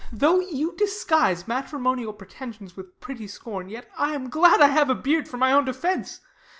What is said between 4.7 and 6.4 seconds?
A beard for my own defence.